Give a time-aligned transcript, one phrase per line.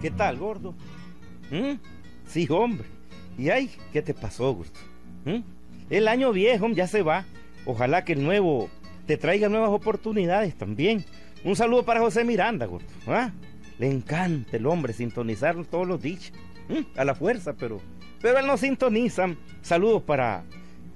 [0.00, 0.74] ¿Qué tal, gordo?
[1.50, 1.78] ¿Mm?
[2.26, 2.88] Sí, hombre.
[3.36, 4.72] ¿Y ay, qué te pasó, gordo?
[5.26, 5.40] ¿Mm?
[5.90, 7.26] El año viejo ya se va.
[7.66, 8.70] Ojalá que el nuevo
[9.06, 11.04] te traiga nuevas oportunidades también.
[11.44, 12.86] Un saludo para José Miranda, gordo.
[13.06, 13.32] ¿Ah?
[13.78, 16.32] Le encanta el hombre sintonizar todos los dichos.
[16.70, 16.98] ¿Mm?
[16.98, 17.82] A la fuerza, pero,
[18.22, 19.34] pero él no sintoniza.
[19.60, 20.44] Saludos para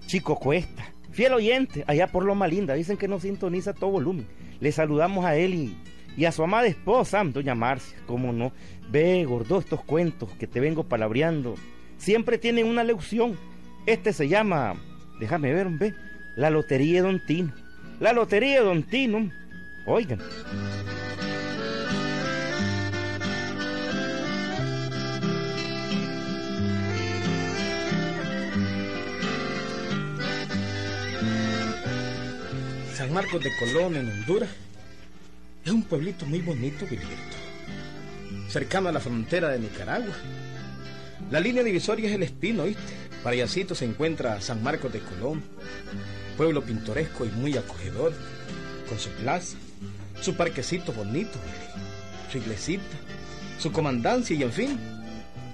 [0.06, 0.94] Chico Cuesta.
[1.10, 2.72] Fiel oyente, allá por Loma Linda.
[2.72, 4.26] Dicen que no sintoniza todo volumen.
[4.60, 5.76] Le saludamos a él y,
[6.16, 7.98] y a su amada esposa, doña Marcia.
[8.06, 8.52] ¿Cómo no?
[8.90, 11.54] Ve, gordo, estos cuentos que te vengo palabreando.
[11.96, 13.38] Siempre tienen una lección.
[13.86, 14.74] Este se llama,
[15.20, 15.94] déjame ver, ve,
[16.36, 17.52] la Lotería de Don Tino.
[18.00, 19.30] La Lotería de Don Tino.
[19.86, 20.20] Oigan.
[32.94, 34.48] San Marcos de Colón, en Honduras,
[35.64, 37.36] es un pueblito muy bonito, Gilberto.
[38.48, 40.14] Cercano a la frontera de Nicaragua.
[41.30, 42.82] La línea divisoria es el Espino, ¿viste?
[43.22, 45.42] Para allácito se encuentra San Marcos de Colón,
[46.36, 48.12] pueblo pintoresco y muy acogedor,
[48.88, 49.56] con su plaza,
[50.20, 51.38] su parquecito bonito,
[52.30, 52.84] su iglesita,
[53.58, 54.78] su comandancia y en fin,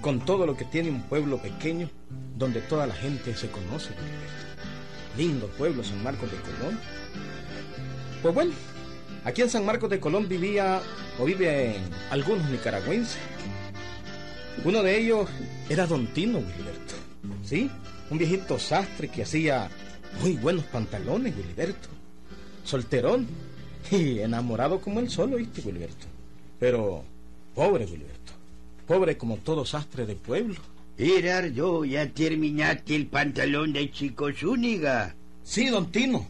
[0.01, 1.89] con todo lo que tiene un pueblo pequeño
[2.35, 4.41] donde toda la gente se conoce, Gilberto.
[5.17, 6.79] Lindo pueblo San Marcos de Colón.
[8.21, 8.51] Pues bueno,
[9.23, 10.81] aquí en San Marcos de Colón vivía
[11.19, 11.75] o viven
[12.09, 13.17] algunos nicaragüenses.
[14.63, 15.29] Uno de ellos
[15.69, 16.95] era Don Tino Gilberto.
[17.43, 17.69] ¿Sí?
[18.09, 19.69] Un viejito sastre que hacía
[20.21, 21.89] muy buenos pantalones, Gilberto.
[22.63, 23.27] Solterón
[23.89, 26.05] y enamorado como él solo, ¿viste, Gilberto?
[26.59, 27.03] Pero
[27.55, 28.33] pobre, Gilberto.
[28.87, 30.55] Pobre como todo sastre de pueblo.
[30.97, 35.15] Gerardo, ya terminaste el pantalón de Chico Zúñiga.
[35.43, 36.27] Sí, Don Tino.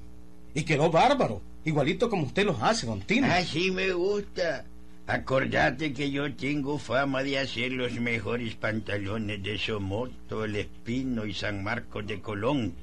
[0.54, 1.42] Y quedó bárbaro.
[1.64, 3.28] Igualito como usted los hace, Don Tino.
[3.28, 4.66] Así me gusta.
[5.08, 11.34] Acordate que yo tengo fama de hacer los mejores pantalones de Somoto, El Espino y
[11.34, 12.74] San Marcos de Colón.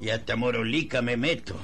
[0.00, 1.56] Y hasta Morolica me meto.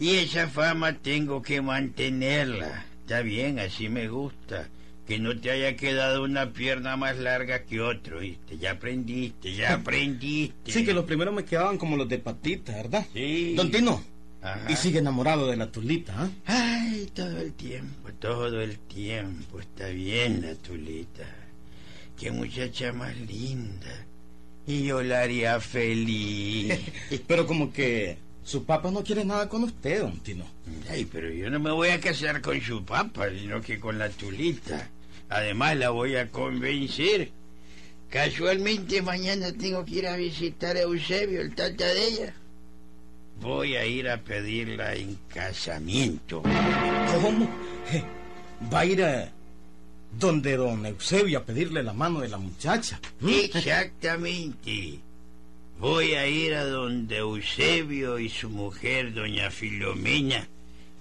[0.00, 2.86] y esa fama tengo que mantenerla.
[3.02, 4.68] Está bien, así me gusta.
[5.06, 8.56] Que no te haya quedado una pierna más larga que otro, ¿viste?
[8.56, 10.72] Ya aprendiste, ya aprendiste.
[10.72, 13.06] Sí, que los primeros me quedaban como los de patita, ¿verdad?
[13.12, 13.52] Sí.
[13.54, 14.02] Don Tino.
[14.44, 14.70] Ajá.
[14.70, 16.28] Y sigue enamorado de la tulita, ¿ah?
[16.44, 19.58] Ay, todo el tiempo, todo el tiempo.
[19.58, 21.24] Está bien la tulita.
[22.18, 24.06] Qué muchacha más linda.
[24.66, 26.78] Y yo la haría feliz.
[27.26, 30.44] Pero como que su papá no quiere nada con usted, Don Tino.
[30.90, 34.10] Ay, pero yo no me voy a casar con su papá, sino que con la
[34.10, 34.90] tulita.
[35.30, 37.30] Además la voy a convencer.
[38.10, 42.34] Casualmente mañana tengo que ir a visitar a Eusebio, el tata de ella.
[43.40, 46.42] Voy a ir a pedirla en casamiento.
[47.20, 47.48] ¿Cómo?
[47.92, 48.02] Eh,
[48.72, 49.30] ¿Va a ir a
[50.18, 53.00] donde don Eusebio a pedirle la mano de la muchacha?
[53.20, 53.28] ¿Mm?
[53.28, 55.00] Exactamente.
[55.78, 60.48] Voy a ir a donde Eusebio y su mujer, doña Filomena,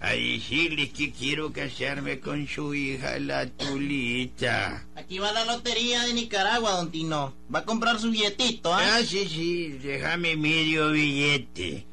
[0.01, 4.83] a decirles que quiero casarme con su hija, la Tulita.
[4.95, 7.33] Aquí va la lotería de Nicaragua, don Tino.
[7.53, 8.95] Va a comprar su billetito, ¿ah?
[8.95, 11.85] Ah, sí, sí, déjame medio billete.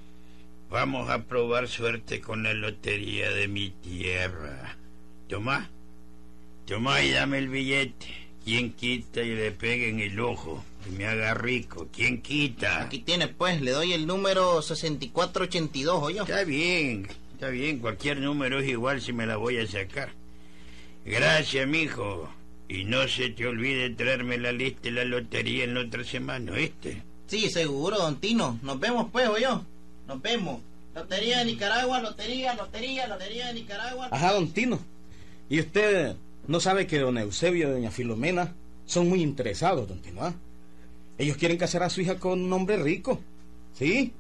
[0.71, 4.77] Vamos a probar suerte con la lotería de mi tierra.
[5.29, 5.69] Toma,
[6.65, 8.07] toma y dame el billete.
[8.45, 10.65] ¿Quién quita y le pegue en el ojo?
[10.89, 11.89] Y me haga rico.
[11.93, 12.83] ¿Quién quita?
[12.83, 16.23] Aquí tiene, pues, le doy el número 6482, ¿oyó?
[16.23, 17.81] Está bien, está bien.
[17.81, 20.13] Cualquier número es igual si me la voy a sacar.
[21.05, 22.33] Gracias, mijo.
[22.69, 26.53] Y no se te olvide traerme la lista de la lotería en la otra semana,
[26.53, 27.03] ¿oíste?
[27.27, 28.61] Sí, seguro, don Tino.
[28.63, 29.65] Nos vemos, pues, ¿oyó?
[30.11, 30.61] Nos vemos.
[30.93, 34.09] Lotería de Nicaragua, lotería, lotería, lotería de Nicaragua.
[34.11, 34.81] Ajá, Don Tino.
[35.49, 36.17] ¿Y usted
[36.49, 38.53] no sabe que don Eusebio y doña Filomena
[38.87, 40.25] son muy interesados, Don Tino?
[40.25, 40.35] ah?
[41.17, 43.21] Ellos quieren casar a su hija con un hombre rico.
[43.79, 44.13] ¿Sí?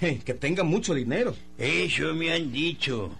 [0.00, 1.34] Que tenga mucho dinero.
[1.58, 3.10] Eso me han dicho.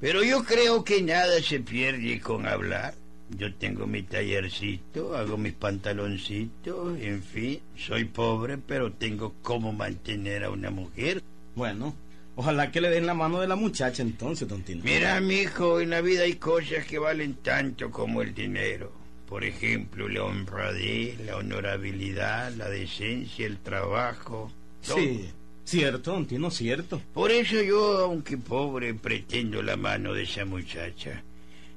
[0.00, 2.94] Pero yo creo que nada se pierde con hablar.
[3.36, 10.44] Yo tengo mi tallercito, hago mis pantaloncitos, en fin, soy pobre, pero tengo cómo mantener
[10.44, 11.22] a una mujer.
[11.54, 11.94] Bueno,
[12.34, 14.82] ojalá que le den la mano de la muchacha entonces, Don Tino.
[14.84, 18.92] Mira, mijo, en la vida hay cosas que valen tanto como el dinero.
[19.28, 24.50] Por ejemplo, la honradez, la honorabilidad, la decencia, el trabajo.
[24.84, 24.96] todo.
[24.96, 25.30] Sí,
[25.64, 27.00] cierto, Don Tino, cierto.
[27.14, 31.22] Por eso yo, aunque pobre, pretendo la mano de esa muchacha.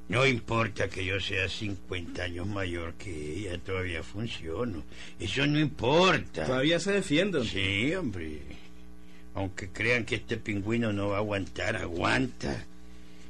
[0.10, 4.84] No importa que yo sea 50 años mayor que ella, todavía funciono.
[5.20, 6.46] Eso no importa.
[6.46, 7.44] Todavía se defiende.
[7.46, 8.42] Sí, hombre.
[9.34, 12.66] Aunque crean que este pingüino no va a aguantar, aguanta.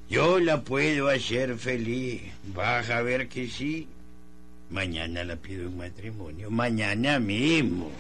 [0.10, 2.22] Yo la puedo hacer feliz.
[2.54, 3.88] Vas a ver que sí.
[4.70, 6.50] Mañana la pido en matrimonio.
[6.50, 7.92] Mañana mismo.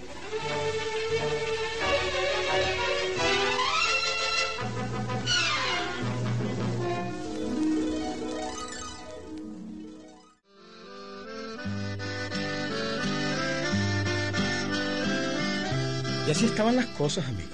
[16.28, 17.52] Y así estaban las cosas, amigos.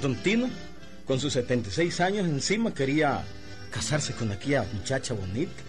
[0.00, 0.48] Don Tino,
[1.06, 3.24] con sus 76 años encima, quería
[3.70, 5.62] casarse con aquella muchacha bonita.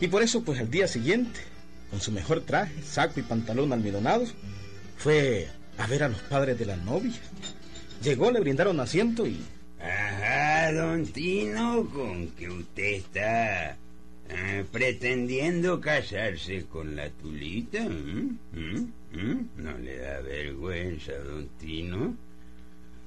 [0.00, 1.38] Y por eso, pues al día siguiente,
[1.90, 4.34] con su mejor traje, saco y pantalón almidonados,
[4.96, 5.48] fue
[5.78, 7.12] a ver a los padres de la novia.
[8.02, 9.40] Llegó, le brindaron asiento y...
[9.80, 13.76] Ajá, don Tino, con que usted está
[14.34, 17.84] eh, pretendiendo casarse con la tulita.
[17.84, 22.16] ¿No le da vergüenza, don Tino?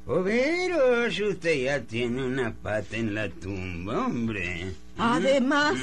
[0.07, 4.72] O veros, usted ya tiene una pata en la tumba, hombre.
[4.97, 5.75] Además.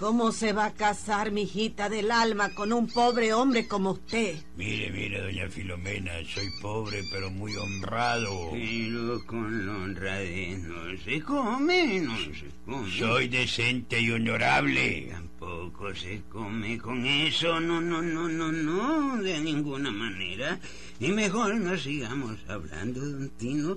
[0.00, 4.36] ¿cómo se va a casar mi hijita del alma con un pobre hombre como usted?
[4.56, 8.50] Mire, mire, doña Filomena, soy pobre pero muy honrado.
[8.52, 12.90] Pero con la honradez no se come, no se come.
[12.90, 15.08] Soy decente y honorable.
[15.10, 20.58] Tampoco se come con eso, no, no, no, no, no, de ninguna manera.
[20.98, 23.76] Y mejor no sigamos hablando, don Tino.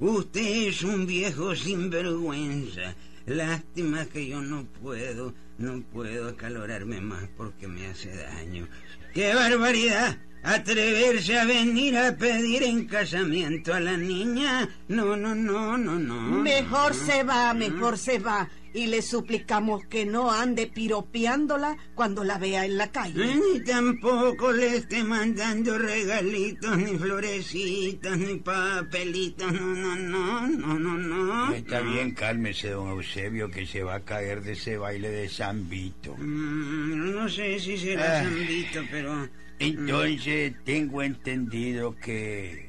[0.00, 2.94] Usted es un viejo sinvergüenza.
[3.28, 8.66] Lástima que yo no puedo, no puedo acalorarme más porque me hace daño.
[9.12, 10.16] ¡Qué barbaridad!
[10.42, 14.68] ¿Atreverse a venir a pedir en casamiento a la niña?
[14.86, 16.14] No, no, no, no, no.
[16.42, 17.06] Mejor no.
[17.06, 18.48] se va, mejor se va.
[18.72, 23.34] Y le suplicamos que no ande piropeándola cuando la vea en la calle.
[23.34, 29.52] Ni tampoco le esté mandando regalitos, ni florecitas, ni papelitos.
[29.52, 31.52] No, no, no, no, no, no.
[31.52, 31.90] Está no.
[31.90, 36.14] bien, cálmese, don Eusebio, que se va a caer de ese baile de San Vito.
[36.16, 38.22] Mm, no sé si será.
[38.22, 39.28] San Vito, pero...
[39.58, 42.68] Entonces, tengo entendido que...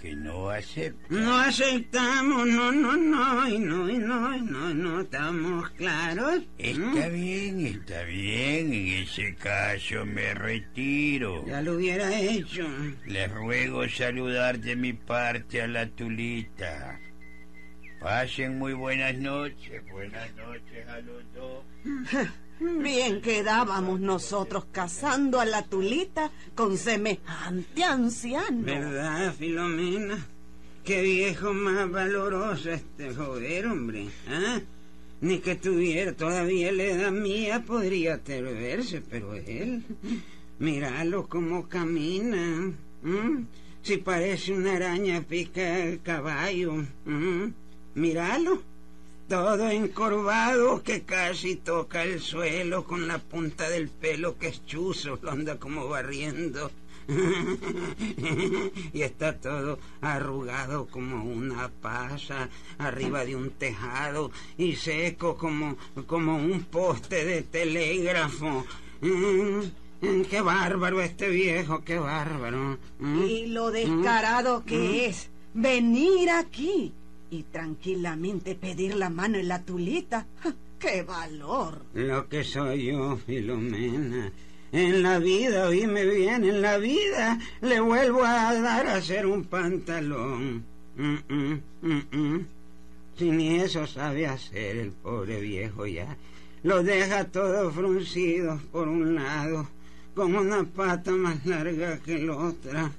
[0.00, 1.06] que no acepta.
[1.08, 6.42] No aceptamos, no, no, no, y no, y no, y no, no, estamos claros.
[6.58, 8.72] Está bien, está bien.
[8.72, 11.46] En ese caso me retiro.
[11.46, 12.66] Ya lo hubiera hecho.
[13.06, 16.98] Les ruego saludar de mi parte a la tulita.
[18.00, 19.82] Pasen muy buenas noches.
[19.92, 21.64] Buenas noches a los dos.
[22.62, 28.62] Bien quedábamos nosotros casando a la tulita con semejante anciano.
[28.64, 30.24] ¿Verdad, Filomena?
[30.84, 34.08] Qué viejo más valoroso este joder, hombre.
[34.28, 34.60] ¿ah?
[35.20, 39.82] Ni que tuviera todavía la edad mía podría atreverse, pero él...
[40.60, 42.72] Míralo cómo camina.
[43.82, 46.84] Si parece una araña pica el caballo.
[47.04, 47.52] ¿m?
[47.94, 48.62] Míralo.
[49.32, 55.18] Todo encorvado que casi toca el suelo con la punta del pelo que es chuzo,
[55.22, 56.70] lo anda como barriendo.
[58.92, 66.36] y está todo arrugado como una pasa arriba de un tejado y seco como, como
[66.36, 68.66] un poste de telégrafo.
[69.00, 72.76] Mm, qué bárbaro este viejo, qué bárbaro.
[72.98, 73.22] Mm.
[73.22, 76.92] Y lo descarado que es venir aquí
[77.32, 80.26] y tranquilamente pedir la mano en la tulita.
[80.78, 81.82] ¡Qué valor!
[81.94, 84.30] Lo que soy yo, Filomena.
[84.70, 89.44] En la vida, oíme bien, en la vida le vuelvo a dar a hacer un
[89.44, 90.64] pantalón.
[90.96, 92.46] Mm, mm, mm, mm.
[93.16, 96.14] Si ni eso sabe hacer el pobre viejo ya.
[96.62, 99.68] Lo deja todo fruncido por un lado,
[100.14, 102.92] con una pata más larga que la otra.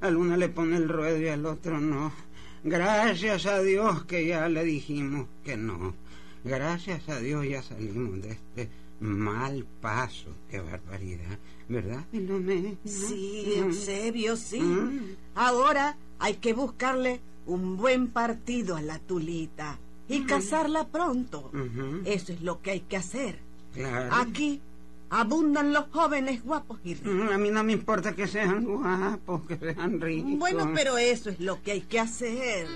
[0.00, 2.29] Al uno le pone el ruedo y al otro no.
[2.64, 5.94] Gracias a Dios que ya le dijimos que no.
[6.44, 8.68] Gracias a Dios ya salimos de este
[9.00, 10.28] mal paso.
[10.50, 11.38] Qué barbaridad.
[11.68, 12.70] ¿Verdad, Filomena?
[12.84, 13.62] Sí, Mm.
[13.64, 14.60] Eusebio, sí.
[14.60, 15.16] Mm.
[15.34, 21.50] Ahora hay que buscarle un buen partido a la tulita y casarla pronto.
[22.04, 23.38] Eso es lo que hay que hacer.
[23.72, 24.14] Claro.
[24.16, 24.60] Aquí
[25.10, 27.12] abundan los jóvenes guapos y ricos.
[27.12, 30.38] Mm, A mí no me importa que sean guapos, que sean ricos.
[30.38, 32.66] Bueno, pero eso es lo que hay que hacer.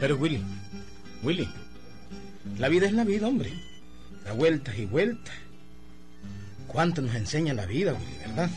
[0.00, 0.40] Pero Willy,
[1.22, 1.48] Willy,
[2.58, 3.52] la vida es la vida, hombre.
[4.24, 5.34] Da vueltas y vueltas.
[6.66, 8.50] ¿Cuánto nos enseña la vida, Willy, verdad?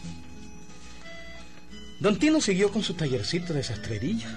[2.00, 4.28] Don Tino siguió con su tallercito de sastrería,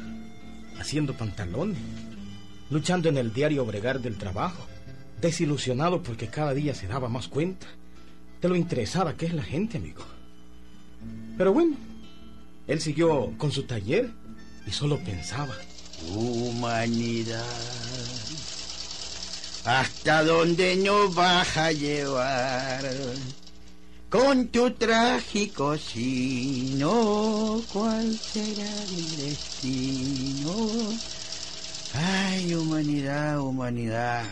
[0.78, 1.78] haciendo pantalones,
[2.71, 4.66] luchando en el diario bregar del trabajo,
[5.21, 7.66] desilusionado porque cada día se daba más cuenta
[8.40, 10.04] de lo interesada que es la gente, amigo.
[11.37, 11.76] Pero bueno,
[12.66, 14.11] él siguió con su taller
[14.66, 15.54] y solo pensaba,
[16.14, 17.45] humanidad.
[19.64, 22.85] ¿Hasta dónde nos vas a llevar?
[24.14, 31.00] Con tu trágico sino, ¿cuál será mi destino?
[31.92, 34.25] Ay, humanidad, humanidad.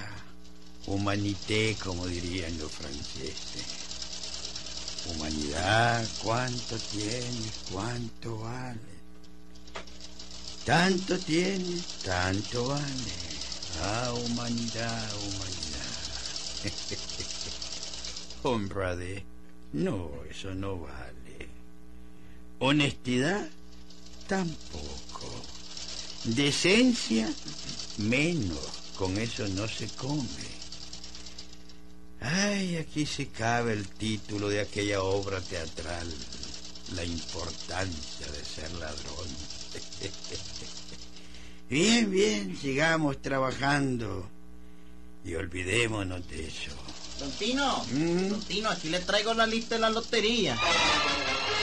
[0.87, 3.67] Humanité, como dirían los franceses.
[5.05, 7.53] Humanidad, ¿cuánto tienes?
[7.69, 8.79] ¿Cuánto vale?
[10.65, 13.43] Tanto tienes, tanto vale.
[13.81, 16.07] Ah, humanidad, humanidad.
[18.45, 19.32] Honradez.
[19.73, 21.49] No, eso no vale.
[22.59, 23.49] Honestidad,
[24.29, 25.31] tampoco.
[26.25, 27.33] Decencia,
[27.99, 28.83] menos.
[28.97, 30.53] Con eso no se come.
[32.21, 36.07] Ay, aquí se cabe el título de aquella obra teatral,
[36.95, 39.29] la importancia de ser ladrón.
[41.71, 44.29] Bien, bien, sigamos trabajando
[45.25, 46.92] y olvidémonos de eso.
[47.19, 48.29] Don Tino, Mm.
[48.29, 50.57] Don Tino, aquí le traigo la lista de la lotería.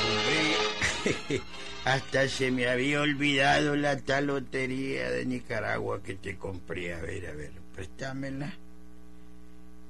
[0.06, 1.42] Hombre,
[1.86, 6.94] hasta se me había olvidado la tal lotería de Nicaragua que te compré.
[6.94, 8.54] A ver, a ver, préstamela.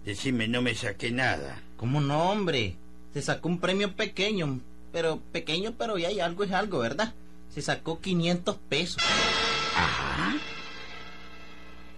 [0.06, 1.62] Decime, no me saqué nada.
[1.78, 2.76] ¿Cómo no, hombre?
[3.14, 4.60] Se sacó un premio pequeño,
[4.92, 7.14] pero pequeño, pero ya hay algo es algo, ¿verdad?
[7.54, 9.04] Se sacó 500 pesos.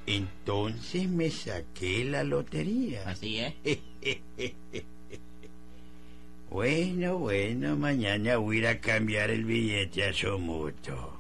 [0.08, 3.08] Entonces me saqué la lotería.
[3.10, 3.54] Así es.
[6.50, 11.14] Bueno, bueno, mañana voy a ir a cambiar el billete a Somoto.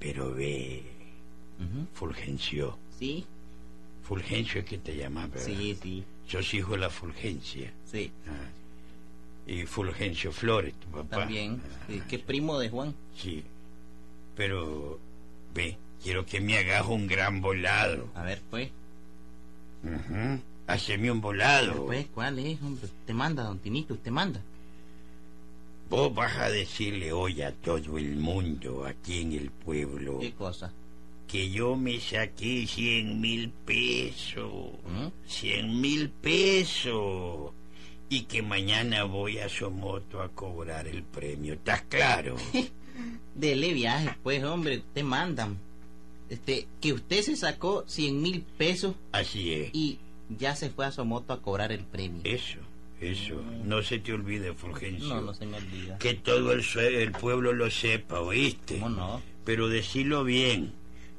[0.00, 0.82] Pero ve.
[1.94, 2.76] Fulgencio.
[2.98, 3.24] Sí,
[4.02, 5.46] Fulgencio es que te llamas, ¿verdad?
[5.46, 7.72] sí, sí, Sos hijo de la Fulgencia.
[7.84, 8.10] sí.
[8.26, 8.50] Ah.
[9.50, 11.18] Y Fulgencio Flores, tu papá.
[11.20, 11.62] También.
[11.64, 12.94] Ah, Sí, que es primo de Juan.
[13.16, 13.42] sí.
[14.36, 14.98] Pero,
[15.54, 18.08] ve, quiero que me hagas un gran volado.
[18.14, 18.70] A ver, pues.
[19.84, 20.40] Ujú.
[20.66, 21.86] Haceme un volado.
[21.86, 22.84] Pues, ¿cuál es, hombre?
[22.84, 24.40] Usted manda, don Tinito, usted manda.
[25.88, 30.70] Vos vas a decirle hoy a todo el mundo aquí en el pueblo ¿Qué cosa?
[31.26, 34.72] que yo me saqué cien mil pesos.
[34.86, 35.08] ¿Mm?
[35.26, 37.52] Cien mil pesos.
[38.10, 41.54] Y que mañana voy a Somoto a cobrar el premio.
[41.54, 42.36] ¿Estás claro?
[43.34, 45.48] Dele viaje, pues, hombre, usted manda.
[46.30, 49.70] Este, que usted se sacó 100 mil pesos Así es.
[49.72, 49.98] y
[50.38, 52.20] ya se fue a Somoto a cobrar el premio.
[52.24, 52.58] Eso,
[53.00, 53.40] eso.
[53.64, 55.08] No se te olvide, Fulgencio.
[55.08, 55.98] No, no se me olvida.
[55.98, 58.78] Que todo el, el pueblo lo sepa, ¿oíste?
[58.78, 59.22] ¿Cómo no?
[59.44, 60.72] Pero decirlo bien.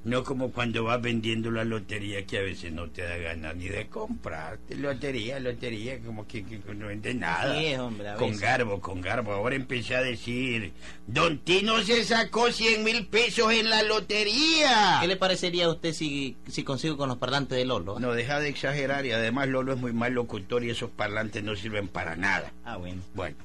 [0.05, 3.67] No como cuando vas vendiendo la lotería que a veces no te da ganas ni
[3.67, 4.75] de comprarte.
[4.75, 7.59] Lotería, lotería, como que, que no vende nada.
[7.59, 9.33] Sí, hombre, con garbo, con garbo.
[9.33, 10.71] Ahora empecé a decir,
[11.05, 14.99] Don Tino se sacó cien mil pesos en la lotería.
[15.01, 17.99] ¿Qué le parecería a usted si, si consigo con los parlantes de Lolo?
[17.99, 21.55] No, deja de exagerar y además Lolo es muy mal locutor y esos parlantes no
[21.55, 22.53] sirven para nada.
[22.63, 23.01] Ah, bueno.
[23.13, 23.35] Bueno,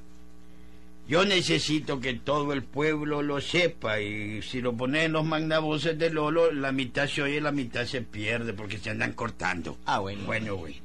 [1.07, 5.97] yo necesito que todo el pueblo lo sepa y si lo pones en los magnavoces
[5.99, 9.77] de Lolo, la mitad se oye y la mitad se pierde porque se andan cortando.
[9.85, 10.25] Ah, bueno.
[10.25, 10.77] Bueno, bueno.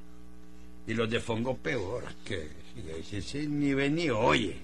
[0.87, 2.49] Y los de Fongo peor, que
[3.13, 4.57] ese, ni ve ni oye.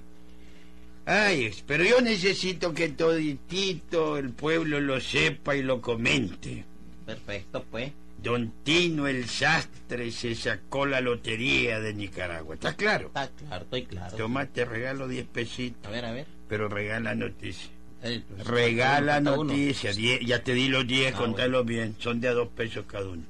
[1.07, 6.65] Ay, pero yo necesito que toditito el pueblo lo sepa y lo comente.
[7.07, 7.93] Perfecto, pues.
[8.26, 12.54] Don Tino el Sastre se sacó la lotería de Nicaragua.
[12.56, 13.06] ¿Está claro?
[13.06, 14.16] Está claro, estoy claro.
[14.16, 16.26] Toma, te regalo 10 pesitos, A ver, a ver.
[16.49, 17.71] pero regala noticia.
[18.02, 19.45] El- Regala falta uno.
[19.45, 19.92] noticia.
[19.92, 21.95] die- ya te di los 10, Ah, contalo bien.
[22.00, 23.23] Son de a dos pesos cada uno.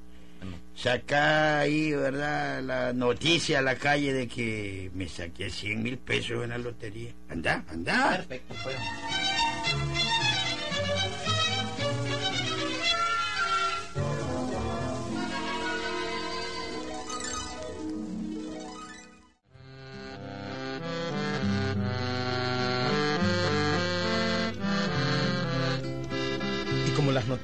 [0.75, 2.63] Saca ahí, ¿verdad?
[2.63, 7.13] La noticia a la calle de que me saqué 100 mil pesos en la lotería.
[7.31, 8.17] Anda, anda.
[8.17, 8.77] Perfecto, pues.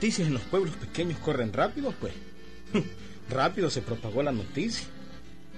[0.02, 2.12] Noticias en los pueblos pequeños corren rápido, pues
[3.30, 4.88] rápido se propagó la noticia.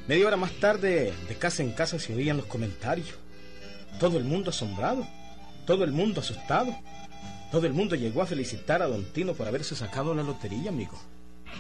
[0.06, 3.08] Media hora más tarde, de casa en casa se oían los comentarios.
[3.98, 5.08] Todo el mundo asombrado,
[5.64, 6.76] todo el mundo asustado.
[7.50, 11.00] Todo el mundo llegó a felicitar a Don Tino por haberse sacado la lotería, amigo.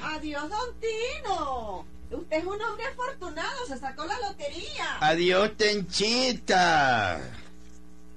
[0.02, 1.86] Adiós, don Tino.
[2.10, 4.98] Usted es un hombre afortunado, se sacó la lotería.
[5.00, 7.18] Adiós, Tenchita.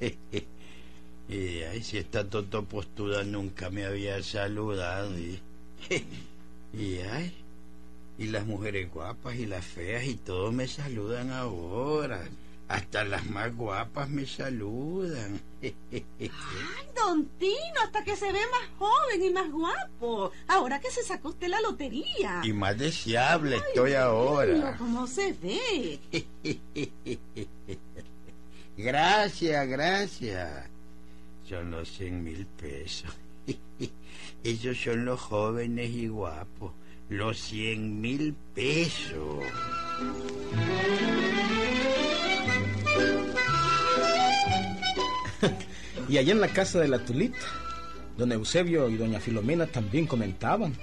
[1.29, 5.17] y ay, si esta toto postuda nunca me había saludado.
[5.17, 5.39] Y,
[6.73, 7.33] y ay,
[8.17, 12.21] y las mujeres guapas y las feas y todos me saludan ahora.
[12.69, 15.39] Hasta las más guapas me saludan.
[15.61, 15.71] Ay,
[16.95, 20.33] don Tino, hasta que se ve más joven y más guapo.
[20.49, 22.41] Ahora que se sacó usted la lotería.
[22.43, 24.75] Y más deseable estoy ahora.
[24.77, 25.99] cómo se ve.
[28.77, 30.69] Gracias, gracias.
[31.47, 33.09] Son los cien mil pesos.
[34.43, 36.73] Esos son los jóvenes y guapos.
[37.09, 39.43] Los cien mil pesos.
[46.09, 47.37] Y allá en la casa de la Tulita,
[48.17, 50.73] don Eusebio y doña Filomena también comentaban.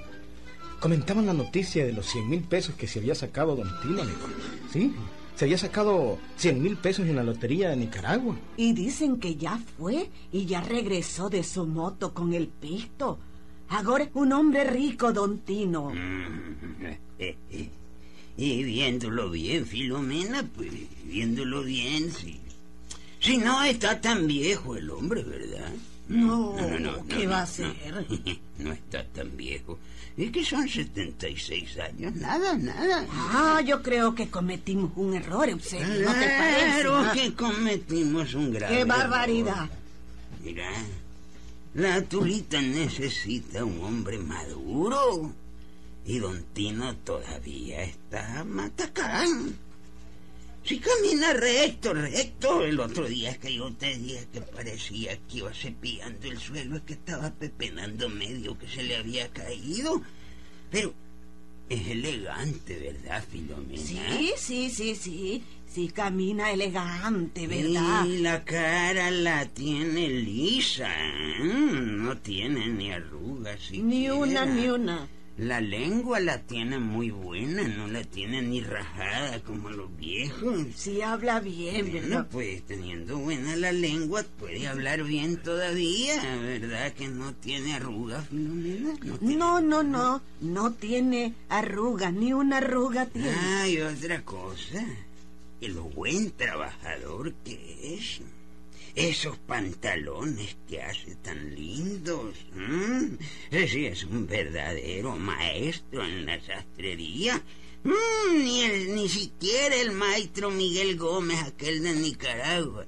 [0.80, 4.26] Comentaban la noticia de los 100 mil pesos que se había sacado don Tino, amigo.
[4.71, 4.94] ¿Sí?
[5.36, 8.36] Se había sacado 100 mil pesos en la lotería de Nicaragua.
[8.56, 13.18] Y dicen que ya fue y ya regresó de su moto con el pisto.
[13.68, 15.92] Ahora es un hombre rico, don Tino.
[18.36, 20.68] Y viéndolo bien, Filomena, pues
[21.04, 22.40] viéndolo bien, sí.
[23.20, 25.72] Si no está tan viejo el hombre, ¿verdad?
[26.08, 26.54] No,
[27.08, 27.75] ¿qué va a ser?
[28.58, 29.78] No está tan viejo.
[30.16, 33.04] Es que son 76 años, nada, nada.
[33.11, 36.08] Ah, yo creo que cometimos un error, Eusebio.
[36.08, 39.64] ¿No te que cometimos un grave ¡Qué barbaridad!
[39.64, 39.68] error.
[40.44, 40.70] Mira,
[41.75, 45.32] la Tulita necesita un hombre maduro.
[46.06, 49.56] Y don Tino todavía está matacán.
[50.64, 52.64] Si camina recto, recto.
[52.64, 56.76] El otro día es que yo te dije que parecía que iba cepillando el suelo,
[56.76, 60.00] es que estaba pepenando medio que se le había caído.
[60.71, 60.94] Pero
[61.68, 63.76] es elegante, ¿verdad, Filomena?
[63.78, 65.43] Sí, sí, sí, sí.
[65.67, 68.06] Sí, camina elegante, ¿verdad?
[68.06, 70.88] Y la cara la tiene lisa.
[70.88, 71.41] ¿eh?
[71.43, 73.71] No tiene ni arrugas.
[73.73, 75.08] Ni una, ni una.
[75.36, 80.64] La lengua la tiene muy buena, no la tiene ni rajada como los viejos.
[80.76, 82.28] Sí, habla bien, Bueno, ¿verdad?
[82.30, 86.92] pues teniendo buena la lengua puede hablar bien todavía, ¿verdad?
[86.92, 88.94] Que no tiene arrugas, Filomena.
[89.02, 90.23] No tiene- No, no, no.
[90.40, 93.30] No tiene arruga, ni una arruga tiene.
[93.36, 94.84] Ah, y otra cosa,
[95.60, 98.20] el buen trabajador que es.
[98.95, 102.35] Esos pantalones que hace tan lindos.
[102.57, 103.19] ¿m?
[103.50, 107.43] Ese es un verdadero maestro en la sastrería.
[107.83, 112.87] Mm, ni, el, ni siquiera el maestro Miguel Gómez, aquel de Nicaragua,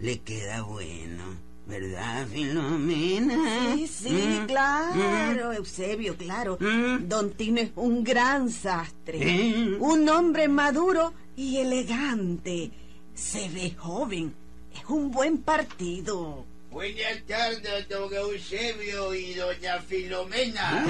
[0.00, 1.44] le queda bueno.
[1.66, 3.74] ¿Verdad, Filomena?
[3.76, 6.58] Sí, sí, Mm, claro, Eusebio, claro.
[6.58, 9.18] Don Tino es un gran sastre.
[9.20, 9.76] ¿Eh?
[9.80, 12.70] Un hombre maduro y elegante.
[13.14, 14.34] Se ve joven.
[14.74, 16.44] Es un buen partido.
[16.70, 20.84] Buenas tardes, don Eusebio y doña Filomena.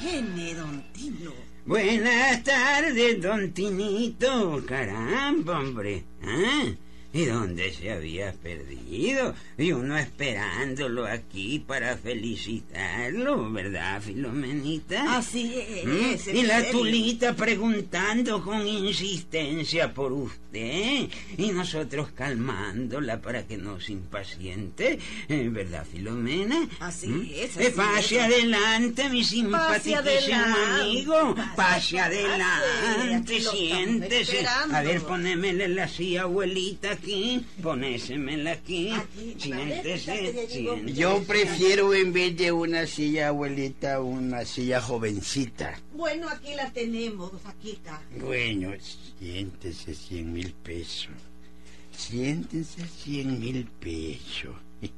[0.00, 1.32] Viene, don Tino.
[1.64, 4.62] Buenas tardes, don Tinito.
[4.66, 6.04] Caramba, hombre.
[6.22, 6.64] ¿Ah?
[7.14, 9.34] ¿Y dónde se había perdido?
[9.56, 15.16] Y uno esperándolo aquí para felicitarlo, ¿verdad, Filomenita?
[15.16, 16.26] Así es.
[16.26, 16.36] ¿Mm?
[16.36, 23.92] Y la tulita preguntando con insistencia por usted y nosotros calmándola para que no se
[23.92, 24.98] impaciente,
[25.28, 26.68] ¿eh, ¿verdad, Filomena?
[26.80, 27.28] Así ¿Mm?
[27.32, 28.22] es, Eh, así pase es.
[28.22, 30.36] adelante, mi simpaticísimo
[30.80, 31.34] amigo.
[31.36, 34.46] Pase Pase, adelante, estamos siéntese.
[34.72, 37.44] A ver, ponémele la silla, abuelita, aquí.
[37.62, 38.90] Ponésemela aquí.
[38.90, 40.92] Aquí, Siéntese.
[40.94, 45.78] Yo prefiero en vez de una silla abuelita, una silla jovencita.
[45.94, 47.32] Bueno, aquí la tenemos.
[47.44, 48.00] Aquí está.
[48.20, 48.72] Bueno,
[49.18, 51.12] siéntese cien mil pesos.
[51.96, 54.54] Siéntense cien mil pesos.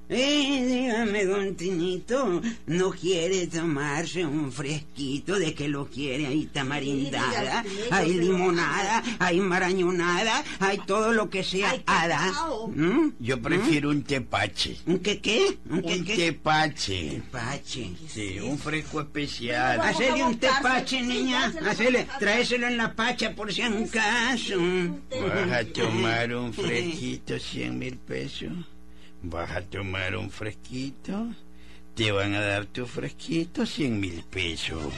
[0.09, 6.27] Eh, dígame, don Tinito, ¿no quiere tomarse un fresquito de que lo quiere?
[6.27, 12.33] Hay tamarindada, hay pero- limonada, hay marañonada, hay todo lo que sea hada.
[12.75, 13.11] ¿Mm?
[13.19, 14.77] Yo prefiero un tepache.
[14.87, 15.59] ¿Un qué qué?
[15.69, 16.17] ¿Un qué Un qué?
[16.17, 17.11] tepache.
[17.11, 17.91] Tepache.
[18.09, 19.81] Sí, un fresco especial.
[19.81, 21.53] Hacele un tepache, niña.
[21.69, 24.55] Hacele, tráeselo en la pacha por si acaso.
[25.11, 28.53] ¿Vas a tomar un fresquito cien mil pesos?
[29.23, 31.35] ¿Vas a tomar un fresquito?
[31.95, 34.93] Te van a dar tu fresquito cien mil pesos.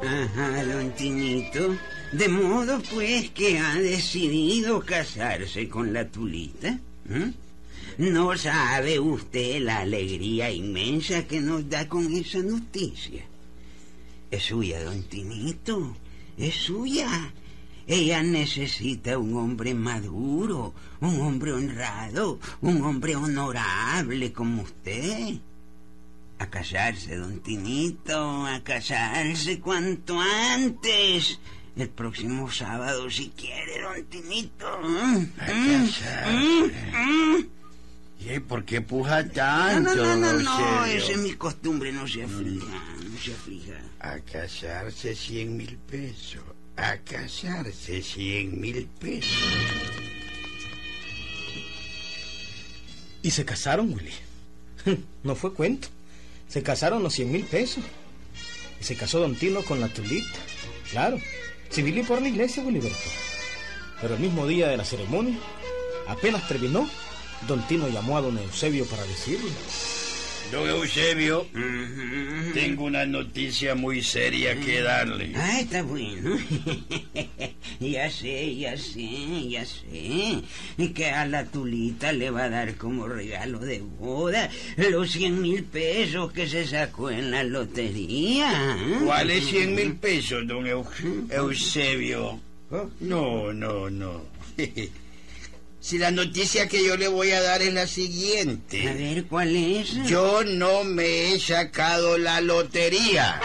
[0.00, 1.76] Ajá, don Tinito.
[2.12, 6.78] De modo pues que ha decidido casarse con la tulita.
[7.08, 7.32] ¿m?
[7.98, 13.24] No sabe usted la alegría inmensa que nos da con esa noticia.
[14.30, 15.94] Es suya, don Tinito.
[16.38, 17.32] Es suya.
[17.86, 25.34] Ella necesita un hombre maduro, un hombre honrado, un hombre honorable como usted.
[26.38, 31.38] A casarse, don Tinito, a casarse cuanto antes.
[31.76, 34.66] El próximo sábado, si quiere, don Tinito.
[35.38, 36.72] A casarse.
[38.24, 42.06] ¿Y por qué puja No, tanto, no, no, no, no, esa es mi costumbre, no
[42.06, 43.74] se aflija, no se aflija.
[44.00, 46.42] A casarse cien mil pesos.
[46.76, 49.42] A casarse cien mil pesos.
[53.22, 54.12] Y se casaron, Willy.
[55.22, 55.88] No fue cuento.
[56.48, 57.84] Se casaron los cien mil pesos.
[58.80, 60.38] Y se casó Don Tino con la Tulita.
[60.90, 61.18] Claro.
[61.70, 62.98] Civil y por la iglesia, Willyberto.
[64.00, 65.38] Pero el mismo día de la ceremonia,
[66.08, 66.88] apenas terminó,
[67.48, 69.50] Don Tino llamó a Don Eusebio para decirle.
[70.52, 71.46] Don Eusebio,
[72.52, 75.32] tengo una noticia muy seria que darle.
[75.34, 76.36] Ah, está bueno.
[77.80, 80.42] ya sé, ya sé, ya sé.
[80.94, 85.64] Que a la tulita le va a dar como regalo de boda los cien mil
[85.64, 88.76] pesos que se sacó en la lotería.
[89.06, 90.84] ¿Cuáles cien mil pesos, don Eu-
[91.30, 92.38] Eusebio?
[92.70, 94.20] Oh, No, no, no.
[95.82, 98.84] Si la noticia que yo le voy a dar es la A siguiente.
[98.94, 99.92] ver, ¿cuál es?
[100.06, 103.40] Yo no me he sacado la lotería.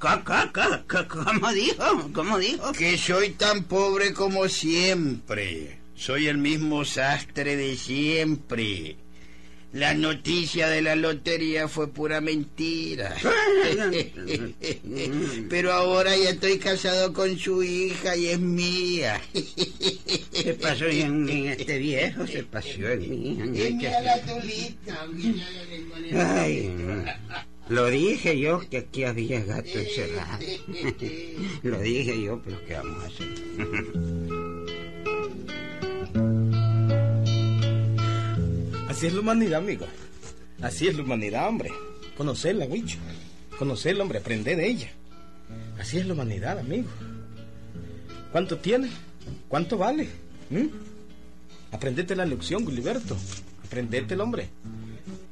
[0.00, 2.10] ¿Cómo dijo?
[2.12, 2.72] ¿Cómo dijo?
[2.72, 5.78] Que soy tan pobre como siempre.
[5.94, 8.96] Soy el mismo sastre de siempre.
[9.72, 13.14] La noticia de la lotería fue pura mentira.
[15.48, 19.20] Pero ahora ya estoy casado con su hija y es mía.
[20.32, 23.38] Se pasó en mí este viejo, se pasó en mí.
[23.54, 25.06] Es mía la tulita.
[26.34, 26.74] Ay,
[27.68, 30.44] lo dije yo que aquí había gato encerrado.
[31.62, 33.28] lo dije yo, pero ¿qué vamos a hacer?
[39.00, 39.86] Así es la humanidad, amigo.
[40.60, 41.70] Así es la humanidad, hombre.
[42.18, 42.98] Conocerla, Huicho.
[43.58, 44.90] Conocerla, hombre, aprender de ella.
[45.78, 46.90] Así es la humanidad, amigo.
[48.30, 48.90] ¿Cuánto tiene?
[49.48, 50.06] ¿Cuánto vale?
[50.50, 50.66] ¿Mm?
[51.72, 53.16] Aprendete la lección, Gulliberto.
[53.64, 54.50] Aprendete el hombre.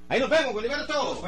[0.08, 1.22] Ahí nos vemos, Gulliberto.